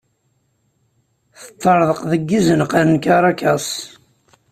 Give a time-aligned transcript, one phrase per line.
[1.43, 3.67] Teṭṭerḍeq deg izenqan n Karakas.